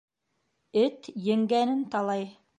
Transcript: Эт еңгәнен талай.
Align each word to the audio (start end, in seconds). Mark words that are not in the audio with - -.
Эт 0.85 1.11
еңгәнен 1.27 1.87
талай. 1.95 2.27